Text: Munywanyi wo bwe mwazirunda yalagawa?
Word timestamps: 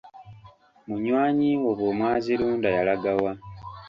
Munywanyi 0.87 1.49
wo 1.63 1.71
bwe 1.77 1.89
mwazirunda 1.97 2.67
yalagawa? 2.77 3.31